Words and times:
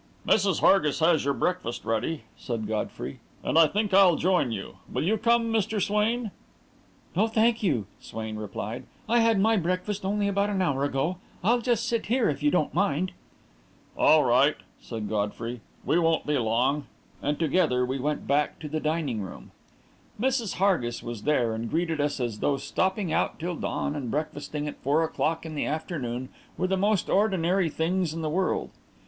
"Mrs. 0.27 0.61
Hargis 0.61 0.97
has 0.99 1.23
your 1.25 1.35
breakfast 1.35 1.85
ready," 1.85 2.23
said 2.35 2.65
Godfrey, 2.67 3.19
"and 3.43 3.55
I 3.55 3.67
think 3.67 3.93
I'll 3.93 4.15
join 4.15 4.51
you. 4.51 4.77
Will 4.91 5.03
you 5.03 5.15
come, 5.15 5.53
Mr. 5.53 5.79
Swain?" 5.79 6.31
"No, 7.15 7.27
thank 7.27 7.61
you," 7.61 7.85
Swain 7.99 8.35
replied. 8.37 8.85
"I 9.07 9.19
had 9.19 9.39
my 9.39 9.57
breakfast 9.57 10.03
only 10.03 10.27
about 10.27 10.49
an 10.49 10.59
hour 10.59 10.83
ago. 10.83 11.17
I'll 11.43 11.61
just 11.61 11.87
sit 11.87 12.07
here, 12.07 12.27
if 12.29 12.41
you 12.41 12.49
don't 12.49 12.73
mind." 12.73 13.11
"All 13.95 14.23
right," 14.23 14.55
said 14.79 15.07
Godfrey, 15.07 15.61
"we 15.85 15.99
won't 15.99 16.25
be 16.25 16.35
long," 16.35 16.87
and 17.21 17.37
together 17.37 17.85
we 17.85 17.99
went 17.99 18.25
back 18.25 18.57
to 18.61 18.67
the 18.67 18.79
dining 18.79 19.21
room. 19.21 19.51
Mrs. 20.19 20.55
Hargis 20.55 21.03
was 21.03 21.25
there, 21.25 21.53
and 21.53 21.69
greeted 21.69 22.01
us 22.01 22.19
as 22.19 22.39
though 22.39 22.57
stopping 22.57 23.13
out 23.13 23.37
till 23.37 23.55
dawn 23.55 23.95
and 23.95 24.09
breakfasting 24.09 24.67
at 24.67 24.81
four 24.81 25.03
o'clock 25.03 25.45
in 25.45 25.53
the 25.53 25.67
afternoon 25.67 26.29
were 26.57 26.65
the 26.65 26.75
most 26.75 27.07
ordinary 27.07 27.69
things 27.69 28.15
in 28.15 28.23
the 28.23 28.31
world. 28.31 28.71